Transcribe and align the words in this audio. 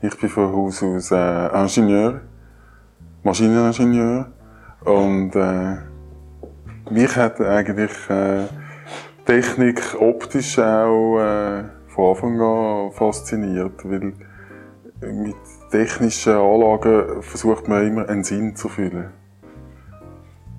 Ich 0.00 0.16
bin 0.16 0.28
von 0.28 0.52
Haus 0.52 0.80
aus 0.80 1.10
äh, 1.10 1.60
Ingenieur, 1.60 2.20
Maschineningenieur. 3.24 4.30
Und 4.84 5.34
äh, 5.34 5.76
mich 6.88 7.16
hat 7.16 7.40
eigentlich 7.40 7.90
äh, 8.08 8.44
Technik 9.26 9.96
optisch 9.98 10.56
auch 10.60 11.18
äh, 11.18 11.64
von 11.88 12.10
Anfang 12.10 12.40
an 12.40 12.92
fasziniert, 12.92 13.84
weil 13.84 14.12
mit 15.00 15.34
technischen 15.72 16.34
Anlagen 16.34 17.20
versucht 17.20 17.66
man 17.66 17.84
immer 17.84 18.08
einen 18.08 18.22
Sinn 18.22 18.54
zu 18.54 18.68
füllen. 18.68 19.08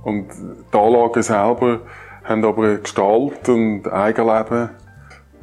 Und 0.04 0.28
die 0.74 0.78
Anlagen 0.78 1.24
selber 1.24 1.80
haben 2.26 2.44
aber 2.44 2.76
Gestalt 2.76 3.48
und 3.48 3.88
Eigenleben, 3.88 4.72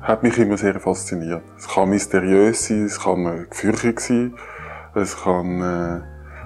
hat 0.07 0.23
mich 0.23 0.39
immer 0.39 0.57
sehr 0.57 0.79
fasziniert. 0.79 1.43
Es 1.59 1.67
kann 1.67 1.91
mysteriös 1.91 2.69
sein, 2.69 2.85
es 2.85 3.01
kann 3.01 3.47
gefürchtet 3.51 3.99
sein, 3.99 4.35
es 4.95 5.21
kann 5.21 5.61
äh, 5.61 6.01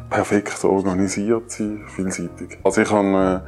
perfekt 0.09 0.65
organisiert 0.65 1.51
sein, 1.51 1.85
vielseitig. 1.87 2.59
Also 2.65 2.81
ich 2.81 2.91
habe 2.91 3.45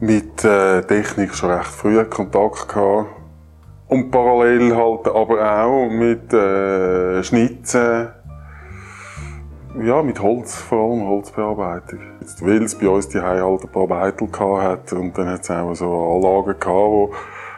äh, 0.00 0.04
mit 0.04 0.42
äh, 0.44 0.80
Technik 0.82 1.34
schon 1.34 1.50
recht 1.50 1.66
früh 1.66 2.02
Kontakt 2.04 2.68
gehabt. 2.68 3.10
Und 3.86 4.10
parallel 4.10 4.74
halt 4.74 5.06
aber 5.08 5.62
auch 5.62 5.90
mit 5.90 6.32
äh, 6.32 7.22
Schnitzen, 7.22 8.08
ja, 9.78 10.02
mit 10.02 10.22
Holz, 10.22 10.56
vor 10.56 10.90
allem 10.90 11.06
Holzbearbeitung. 11.06 12.00
Jetzt, 12.20 12.44
weil 12.44 12.62
es 12.62 12.78
bei 12.78 12.88
uns 12.88 13.08
die 13.08 13.20
halt 13.20 13.62
ein 13.62 13.70
paar 13.70 13.86
Beitel 13.86 14.28
hat 14.62 14.90
und 14.94 15.18
dann 15.18 15.28
hat 15.28 15.42
es 15.42 15.50
auch 15.50 15.74
so 15.74 16.14
Anlagen 16.14 16.58
gehabt, 16.58 17.14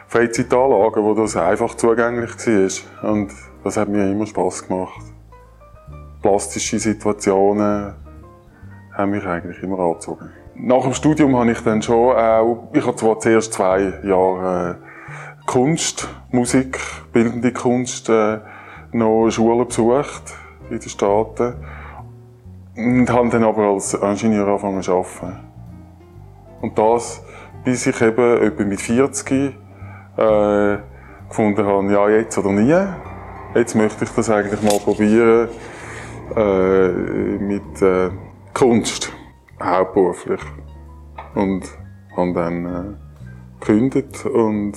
Freizeitanlagen, 0.07 1.03
wo 1.03 1.13
das 1.13 1.35
einfach 1.35 1.75
zugänglich 1.75 2.31
war. 2.37 3.11
Und 3.11 3.31
das 3.63 3.77
hat 3.77 3.89
mir 3.89 4.09
immer 4.09 4.25
Spass 4.25 4.67
gemacht. 4.67 5.01
Plastische 6.21 6.79
Situationen 6.79 7.93
haben 8.93 9.11
mich 9.11 9.25
eigentlich 9.25 9.61
immer 9.61 9.79
angezogen. 9.79 10.29
Nach 10.55 10.81
dem 10.81 10.93
Studium 10.93 11.37
habe 11.37 11.51
ich 11.51 11.59
dann 11.59 11.81
schon 11.81 12.15
auch, 12.15 12.69
ich 12.73 12.85
habe 12.85 12.95
zwar 12.95 13.19
zuerst 13.19 13.53
zwei 13.53 13.93
Jahre 14.03 14.79
äh, 14.79 15.45
Kunst, 15.45 16.07
Musik, 16.31 16.79
bildende 17.13 17.53
Kunst, 17.53 18.09
äh, 18.09 18.39
noch 18.91 19.29
Schulen 19.29 19.67
besucht 19.67 20.33
in 20.69 20.79
den 20.79 20.89
Staaten 20.89 21.53
und 22.75 23.09
habe 23.09 23.29
dann 23.29 23.43
aber 23.43 23.67
als 23.67 23.93
Ingenieur 23.93 24.47
angefangen 24.47 24.81
zu 24.81 24.93
arbeiten. 24.93 25.39
Und 26.61 26.77
das, 26.77 27.23
bis 27.63 27.85
ich 27.85 28.01
eben 28.01 28.41
etwa 28.41 28.63
mit 28.63 28.81
40 28.81 29.53
äh, 30.17 30.77
gefunden 31.27 31.65
habe, 31.65 31.91
ja, 31.91 32.09
jetzt 32.09 32.37
oder 32.37 32.51
nie. 32.51 32.75
Jetzt 33.55 33.75
möchte 33.75 34.03
ich 34.03 34.11
das 34.11 34.29
eigentlich 34.29 34.61
mal 34.61 34.79
probieren 34.79 35.49
äh, 36.35 36.87
mit 37.39 37.81
äh, 37.81 38.09
Kunst, 38.53 39.13
hauptberuflich. 39.61 40.41
Und 41.35 41.63
habe 42.15 42.33
dann 42.33 42.65
äh, 42.65 43.59
gekündigt 43.59 44.25
und, 44.25 44.73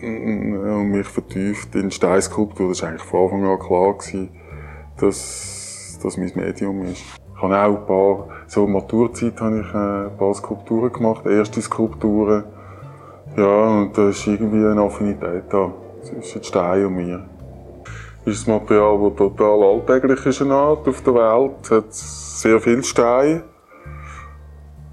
mm, 0.00 0.54
und 0.54 0.90
mich 0.90 1.06
vertieft 1.06 1.74
in 1.74 1.90
Steinskulptur. 1.90 2.68
Das 2.68 2.82
war 2.82 2.90
eigentlich 2.90 3.02
von 3.02 3.24
Anfang 3.24 3.44
an 3.44 3.58
klar, 3.58 3.94
gewesen, 3.94 4.30
dass 4.98 5.98
das 6.02 6.16
mein 6.16 6.32
Medium 6.34 6.82
ist. 6.82 7.02
Ich 7.36 7.42
habe 7.42 7.58
auch 7.58 7.80
ein 7.80 7.86
paar, 7.86 8.28
so 8.46 8.66
Maturzeit 8.66 9.40
habe 9.40 9.60
ich 9.60 9.74
äh, 9.74 10.12
ein 10.12 10.16
paar 10.16 10.34
Skulpturen 10.34 10.92
gemacht, 10.92 11.26
erste 11.26 11.60
Skulpturen 11.60 12.44
ja, 13.36 13.80
und 13.80 13.98
da 13.98 14.08
ist 14.08 14.26
irgendwie 14.26 14.64
eine 14.64 14.80
Affinität 14.80 15.44
da 15.50 15.72
zwischen 16.02 16.44
Stein 16.44 16.86
und 16.86 16.94
mir. 16.94 17.28
Das 18.24 18.34
ist 18.34 18.48
ein 18.48 18.54
Material, 18.54 19.10
das 19.10 19.18
total 19.18 19.62
alltäglich 19.62 20.24
ist 20.24 20.42
auf 20.42 21.02
der 21.02 21.14
Welt. 21.14 21.52
Es 21.62 21.70
hat 21.70 21.92
sehr 21.92 22.60
viel 22.60 22.84
Stein, 22.84 23.42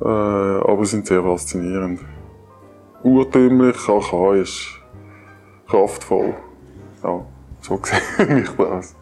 äh, 0.01 0.05
aber 0.05 0.85
sind 0.85 1.05
sehr 1.05 1.21
faszinierend. 1.21 1.99
Urtümlich, 3.03 3.77
archaisch, 3.87 4.83
kraftvoll. 5.69 6.33
Ja, 7.03 7.25
so 7.61 7.79
sehe 8.17 8.39
ich 8.39 8.49
das. 8.57 8.95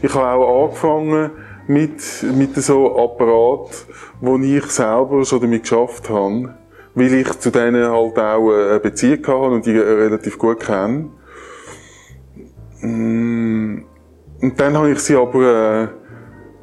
Ich 0.00 0.14
habe 0.14 0.44
auch 0.44 0.68
angefangen 0.68 1.30
mit, 1.66 2.24
mit 2.34 2.54
so 2.56 2.96
Apparat, 2.98 3.86
wo 4.20 4.36
ich 4.38 4.64
selber 4.66 5.24
schon 5.24 5.40
damit 5.40 5.62
geschafft 5.62 6.08
habe 6.08 6.54
weil 6.96 7.12
ich 7.12 7.30
zu 7.38 7.50
denen 7.50 7.84
halt 7.84 8.18
auch 8.18 8.50
eine 8.50 8.80
Beziehung 8.80 9.18
hatte 9.18 9.36
und 9.36 9.66
die 9.66 9.78
relativ 9.78 10.38
gut 10.38 10.60
kenne. 10.60 11.10
Mm, 12.80 13.82
und 14.40 14.60
dann 14.60 14.76
habe 14.76 14.90
ich 14.90 14.98
sie 15.00 15.14
aber 15.14 15.92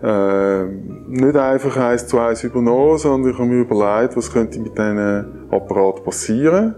äh, 0.01 0.63
äh, 0.63 0.65
nicht 1.07 1.35
einfach 1.35 1.77
eins 1.77 2.07
zu 2.07 2.19
eins 2.19 2.43
übernommen, 2.43 2.97
sondern 2.97 3.31
ich 3.31 3.37
habe 3.37 3.47
mir 3.47 3.61
überlegt, 3.61 4.17
was 4.17 4.33
könnte 4.33 4.59
mit 4.59 4.75
diesen 4.75 5.49
Apparat 5.51 6.03
passieren. 6.03 6.75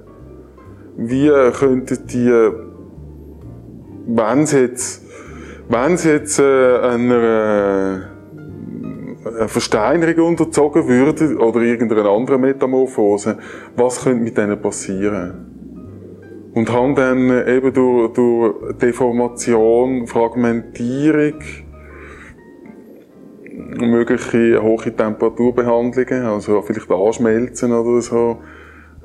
Wie 0.98 1.30
könnten 1.58 2.08
die, 2.08 2.52
wenn 4.06 4.46
sie 4.46 4.60
jetzt, 4.60 5.02
wenn 5.70 5.98
sie 5.98 6.10
jetzt 6.10 6.40
äh, 6.40 6.78
einer 6.80 7.16
eine 7.16 8.15
Versteinerung 9.48 10.30
unterzogen 10.30 10.88
würde 10.88 11.38
oder 11.38 11.62
irgendeine 11.62 12.08
andere 12.08 12.38
Metamorphose, 12.38 13.38
was 13.76 14.04
könnte 14.04 14.24
mit 14.24 14.38
denen 14.38 14.62
passieren? 14.62 15.52
Und 16.54 16.72
haben 16.72 16.96
dann 16.96 17.48
eben 17.48 17.74
durch, 17.74 18.14
durch 18.14 18.78
Deformation, 18.78 20.08
Fragmentierung, 20.08 21.40
mögliche 23.78 24.62
hohe 24.62 24.96
Temperaturbehandlungen, 24.96 26.26
also 26.26 26.62
vielleicht 26.62 26.90
Anschmelzen 26.90 27.74
oder 27.74 28.02
so, 28.02 28.38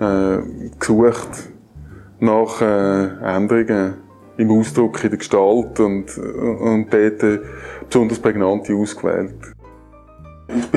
äh, 0.00 0.38
gesucht 0.78 1.50
nach 2.20 2.60
äh, 2.60 3.36
Änderungen 3.36 3.94
im 4.36 4.50
Ausdruck, 4.50 5.02
in 5.02 5.10
der 5.10 5.18
Gestalt 5.18 5.80
und, 5.80 6.16
und 6.18 6.86
dort 6.92 7.40
besonders 7.88 8.18
prägnante 8.18 8.74
ausgewählt. 8.74 9.34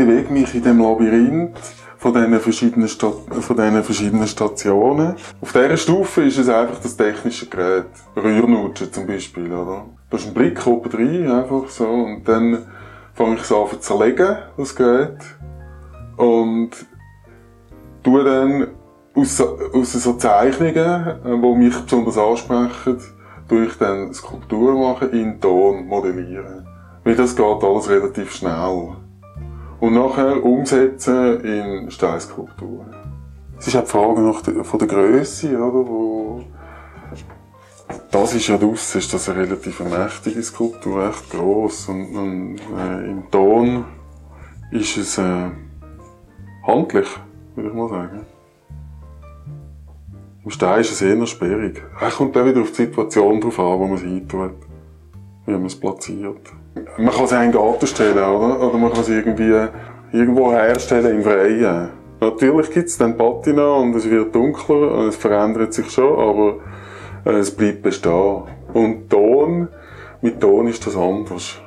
Bewege 0.05 0.33
mich 0.33 0.53
in 0.53 0.63
dem 0.63 0.79
Labyrinth 0.79 1.57
von 1.97 2.13
diesen 2.13 2.37
verschiedenen, 2.41 2.89
Sta 2.89 3.09
von 3.09 3.55
diesen 3.55 3.83
verschiedenen 3.85 4.27
Stationen. 4.27 5.15
Auf 5.39 5.53
dieser 5.53 5.77
Stufe 5.77 6.23
ist 6.23 6.37
es 6.37 6.49
einfach 6.49 6.81
das 6.81 6.97
technische 6.97 7.45
Gerät. 7.45 7.85
Rührnutschen 8.13 8.91
zum 8.91 9.07
Beispiel, 9.07 9.49
oder? 9.53 9.85
Da 10.09 10.17
ist 10.17 10.27
ein 10.27 10.33
Blick 10.33 10.67
oben 10.67 10.91
rein, 10.91 11.31
einfach 11.31 11.69
so. 11.69 11.87
Und 11.87 12.27
dann 12.27 12.65
fange 13.13 13.35
ich 13.35 13.43
es 13.43 13.51
an 13.53 13.69
zu 13.69 13.77
zerlegen, 13.77 14.39
das 14.57 14.75
Gerät. 14.75 15.19
Und 16.17 16.71
tue 18.03 18.23
dann 18.25 18.67
aus, 19.15 19.39
aus 19.39 19.93
so 19.93 20.13
Zeichnungen, 20.15 21.15
die 21.23 21.55
mich 21.55 21.79
besonders 21.79 22.17
ansprechen, 22.17 22.97
tue 23.47 23.67
ich 23.67 23.77
dann 23.77 24.13
Skulpturen 24.13 24.81
machen, 24.81 25.11
in 25.11 25.39
Ton 25.39 25.85
modellieren. 25.87 26.67
Weil 27.05 27.15
das 27.15 27.37
geht 27.37 27.63
alles 27.63 27.89
relativ 27.89 28.33
schnell 28.33 28.97
und 29.83 29.95
nachher 29.95 30.41
umsetzen 30.45 31.41
in 31.41 31.91
Steinskulpturen. 31.91 32.95
Es 33.59 33.67
ist 33.67 33.75
auch 33.75 33.83
die 33.83 33.89
Frage 33.89 34.21
nach 34.21 34.41
der, 34.41 34.63
von 34.63 34.79
der 34.79 34.87
Größe, 34.87 35.57
oder, 35.57 35.85
wo 35.85 36.43
das 38.09 38.33
ist 38.33 38.47
ja 38.47 38.57
draussen, 38.57 38.99
ist 38.99 39.13
das 39.13 39.27
eine 39.27 39.41
relativ 39.41 39.81
mächtige 39.81 40.41
Skulptur, 40.41 41.09
echt 41.09 41.29
gross 41.29 41.89
und, 41.89 42.15
und 42.15 42.59
äh, 42.77 43.09
im 43.09 43.29
Ton 43.29 43.83
ist 44.71 44.95
es 44.95 45.17
äh, 45.17 45.49
handlich, 46.65 47.07
würde 47.55 47.69
ich 47.69 47.75
mal 47.75 47.89
sagen. 47.89 48.25
Im 50.45 50.49
Stein 50.49 50.79
ist 50.79 50.93
es 50.93 51.01
eher 51.01 51.25
sperrig. 51.25 51.83
Es 51.99 52.15
kommt 52.15 52.37
dann 52.37 52.47
wieder 52.47 52.61
auf 52.61 52.71
die 52.71 52.85
Situation 52.85 53.41
drauf 53.41 53.59
an, 53.59 53.79
wo 53.79 53.87
man 53.87 53.97
es 53.97 54.03
eintut, 54.03 54.53
wie 55.45 55.51
man 55.51 55.65
es 55.65 55.77
platziert. 55.77 56.53
Man 56.97 57.13
kann 57.13 57.25
es 57.25 57.31
in 57.31 57.37
einen 57.37 57.51
Garten 57.51 57.87
stellen, 57.87 58.17
oder? 58.17 58.61
Oder 58.61 58.77
man 58.77 58.91
kann 58.91 59.01
es 59.01 59.09
irgendwie 59.09 59.67
irgendwo 60.11 60.51
herstellen 60.51 61.17
im 61.17 61.23
Freien. 61.23 61.89
Natürlich 62.19 62.71
gibt 62.71 62.89
es 62.89 62.97
dann 62.97 63.17
Patina 63.17 63.73
und 63.73 63.95
es 63.95 64.09
wird 64.09 64.33
dunkler 64.33 64.91
und 64.91 65.07
es 65.09 65.15
verändert 65.15 65.73
sich 65.73 65.89
schon, 65.91 66.17
aber 66.17 66.55
äh, 67.25 67.39
es 67.39 67.51
bleibt 67.51 67.81
bestehen. 67.81 68.43
Und 68.73 69.09
Ton, 69.09 69.67
mit 70.21 70.39
Ton 70.39 70.67
ist 70.67 70.85
das 70.87 70.95
anders. 70.95 71.59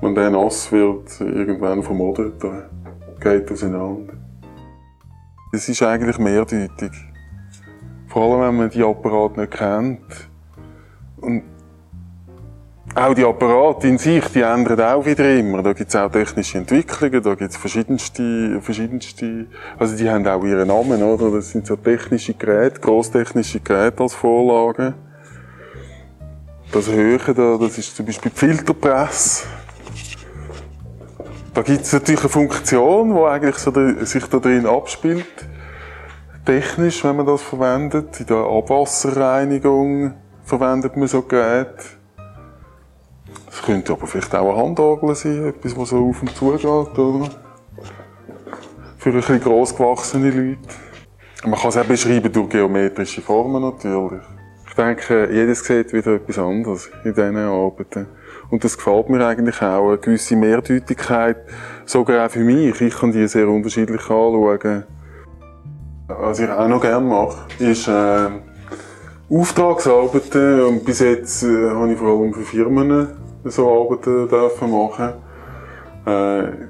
Wenn 0.00 0.14
der 0.14 0.30
nass 0.30 0.72
wird, 0.72 1.20
irgendwann 1.20 1.82
vermodert, 1.82 2.42
dann 2.42 2.62
geht 3.20 3.52
auseinander. 3.52 4.14
Es 5.52 5.68
ist 5.68 5.82
eigentlich 5.82 6.18
mehrdeutig. 6.18 6.92
Vor 8.08 8.22
allem, 8.22 8.40
wenn 8.40 8.56
man 8.56 8.70
die 8.70 8.82
Apparate 8.82 9.40
nicht 9.40 9.52
kennt. 9.52 10.30
Und 11.20 11.42
auch 12.94 13.14
die 13.14 13.24
Apparate 13.24 13.86
in 13.86 13.98
sich, 13.98 14.24
die 14.26 14.40
ändern 14.40 14.80
auch 14.80 15.04
wieder 15.04 15.32
immer. 15.36 15.62
Da 15.62 15.72
gibt 15.72 15.90
es 15.90 15.96
auch 15.96 16.10
technische 16.10 16.58
Entwicklungen, 16.58 17.22
da 17.22 17.34
gibt 17.34 17.50
es 17.50 17.56
verschiedenste, 17.56 18.60
verschiedenste, 18.60 19.46
also 19.78 19.96
die 19.96 20.10
haben 20.10 20.26
auch 20.26 20.44
ihren 20.44 20.68
Namen, 20.68 21.02
oder? 21.02 21.30
Das 21.30 21.50
sind 21.50 21.66
so 21.66 21.76
technische 21.76 22.34
Geräte, 22.34 22.80
grosstechnische 22.80 23.60
Geräte 23.60 24.02
als 24.02 24.14
Vorlage. 24.14 24.94
Das 26.72 26.88
Höhe 26.88 27.18
da, 27.18 27.56
das 27.60 27.78
ist 27.78 27.96
zum 27.96 28.06
Beispiel 28.06 28.30
die 28.30 28.38
Filterpresse. 28.38 29.44
Da 31.52 31.62
gibt 31.62 31.82
es 31.82 31.92
natürlich 31.92 32.20
eine 32.20 32.28
Funktion, 32.28 33.14
die 33.14 33.20
eigentlich 33.20 33.56
so 33.56 33.72
sich 34.04 34.24
da 34.26 34.38
drin 34.38 34.66
abspielt. 34.66 35.26
Technisch, 36.46 37.02
wenn 37.02 37.16
man 37.16 37.26
das 37.26 37.42
verwendet. 37.42 38.20
In 38.20 38.26
der 38.26 38.36
Abwasserreinigung 38.36 40.14
verwendet 40.44 40.96
man 40.96 41.08
so 41.08 41.22
Geräte. 41.22 41.99
Es 43.50 43.62
könnte 43.62 43.92
aber 43.92 44.06
vielleicht 44.06 44.34
auch 44.34 44.50
eine 44.52 44.62
Handorgel 44.62 45.14
sein, 45.14 45.48
etwas, 45.48 45.76
was 45.76 45.88
so 45.90 46.08
auf 46.08 46.22
und 46.22 46.34
zu 46.34 46.52
geht, 46.52 46.64
oder? 46.64 47.28
Für 48.98 49.10
ein 49.10 49.16
bisschen 49.16 49.40
grossgewachsene 49.40 50.30
Leute. 50.30 50.58
Man 51.44 51.58
kann 51.58 51.70
es 51.70 51.76
auch 51.76 51.84
beschreiben 51.84 52.32
durch 52.32 52.50
geometrische 52.50 53.22
Formen 53.22 53.62
natürlich. 53.62 54.22
Ich 54.68 54.74
denke, 54.74 55.28
jedes 55.32 55.64
sieht 55.64 55.92
wieder 55.92 56.14
etwas 56.14 56.38
anderes 56.38 56.90
in 57.04 57.14
diesen 57.14 57.36
Arbeiten. 57.36 58.06
Und 58.50 58.62
das 58.62 58.76
gefällt 58.76 59.08
mir 59.08 59.26
eigentlich 59.26 59.60
auch, 59.62 59.88
eine 59.88 59.98
gewisse 59.98 60.36
Mehrdeutigkeit, 60.36 61.36
sogar 61.86 62.26
auch 62.26 62.30
für 62.30 62.40
mich. 62.40 62.80
Ich 62.80 62.94
kann 62.94 63.12
die 63.12 63.26
sehr 63.26 63.48
unterschiedlich 63.48 64.02
anschauen. 64.02 64.84
Was 66.08 66.40
ich 66.40 66.48
auch 66.50 66.68
noch 66.68 66.80
gerne 66.80 67.06
mache, 67.06 67.46
ist 67.58 67.88
äh, 67.88 68.28
Auftragsarbeiten. 69.30 70.64
Und 70.64 70.84
bis 70.84 71.00
jetzt 71.00 71.42
äh, 71.42 71.70
habe 71.70 71.92
ich 71.92 71.98
vor 71.98 72.08
allem 72.08 72.34
für 72.34 72.42
Firmen 72.42 73.08
so 73.44 73.68
Arbeiten 73.68 74.28
dürfen 74.28 74.70
machen. 74.70 75.12
Äh, 76.06 76.68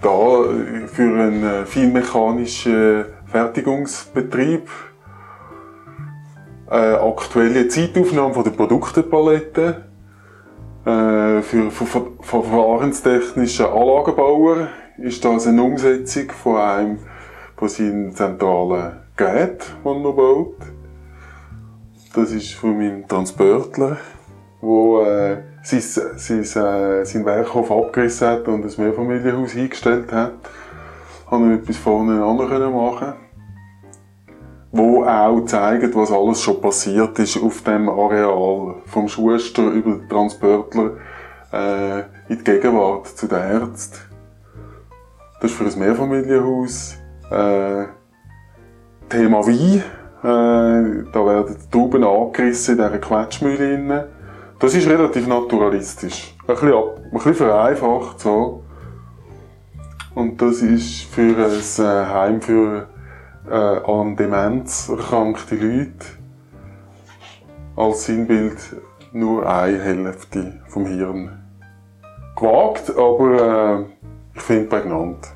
da 0.00 0.44
für 0.86 1.02
einen 1.02 1.44
äh, 1.44 1.64
feinmechanischen 1.64 3.04
Fertigungsbetrieb 3.26 4.68
äh, 6.70 6.94
aktuelle 6.94 7.68
Zeitaufnahme 7.68 8.34
von 8.34 8.44
der 8.44 8.50
Produktepalette 8.50 9.84
äh, 10.84 11.42
für, 11.42 11.70
verfahrenstechnischen 12.20 13.66
Anlagenbauer 13.66 14.68
ist 14.98 15.24
das 15.24 15.46
eine 15.46 15.62
Umsetzung 15.62 16.30
von 16.30 16.56
einem 16.56 16.98
von 17.56 17.68
seinen 17.68 18.12
zentralen 18.12 18.96
Gerät, 19.16 19.64
den 19.84 20.04
er 20.04 20.12
baut. 20.12 20.56
Das 22.14 22.30
ist 22.30 22.52
von 22.54 22.76
meinem 22.76 23.08
Transportler, 23.08 23.96
wo 24.60 25.02
äh, 25.02 25.38
sein, 25.62 25.80
sein, 26.16 26.40
äh, 26.40 27.04
sein 27.04 27.24
Werkhof 27.24 27.70
abgerissen 27.70 28.28
hat 28.28 28.48
und 28.48 28.64
ein 28.64 28.84
Mehrfamilienhaus 28.84 29.56
eingestellt 29.56 30.12
hat. 30.12 30.34
Habe 31.30 31.54
ich 31.54 31.60
etwas 31.60 31.76
voneinander 31.78 32.70
machen 32.70 33.14
wo 34.72 35.04
auch 35.04 35.44
zeigt, 35.44 35.94
was 35.94 36.10
alles 36.10 36.40
schon 36.40 36.60
passiert 36.60 37.18
ist 37.18 37.40
auf 37.40 37.62
dem 37.62 37.90
Areal 37.90 38.76
vom 38.86 39.06
Schuster 39.06 39.64
über 39.64 39.96
den 39.96 40.08
Transportler 40.08 40.92
äh, 41.52 42.00
in 42.28 42.38
die 42.38 42.44
Gegenwart 42.44 43.06
zu 43.08 43.28
den 43.28 43.38
Ärzten. 43.38 43.98
Das 45.40 45.50
ist 45.50 45.58
für 45.58 45.64
ein 45.64 45.78
Mehrfamilienhaus 45.78 46.96
äh, 47.30 47.84
Thema 49.10 49.46
Wein. 49.46 49.82
Äh, 50.22 51.04
da 51.12 51.26
werden 51.26 51.56
die 51.60 51.70
Trauben 51.70 52.04
angerissen 52.04 52.78
in 52.78 52.84
dieser 52.84 52.98
Quetschmühle. 52.98 54.08
Das 54.58 54.74
ist 54.74 54.88
relativ 54.88 55.26
naturalistisch. 55.26 56.34
Ein 56.42 56.54
bisschen, 56.54 56.72
ab, 56.72 57.00
ein 57.04 57.10
bisschen 57.10 57.34
vereinfacht 57.34 58.20
so. 58.20 58.62
Und 60.14 60.40
das 60.40 60.62
ist 60.62 61.04
für 61.04 61.36
ein 61.36 61.84
äh, 61.84 62.06
Heim 62.06 62.40
für 62.40 62.86
äh, 63.50 63.54
an 63.54 64.16
Demenz 64.16 64.88
erkrankte 64.88 65.56
Leute 65.56 66.06
als 67.74 68.04
Sinnbild 68.04 68.76
nur 69.12 69.48
eine 69.48 69.80
Hälfte 69.80 70.60
vom 70.68 70.86
Hirn. 70.86 71.42
Gewagt, 72.36 72.96
aber 72.96 73.80
äh, 73.80 73.84
ich 74.34 74.42
finde 74.42 74.68
prägnant. 74.68 75.28